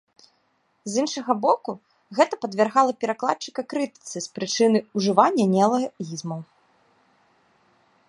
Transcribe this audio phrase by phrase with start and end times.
[0.93, 1.71] З іншага боку,
[2.21, 6.39] гэта падвяргала перакладчыка крытыцы з прычыны ўжывання неалагізмаў.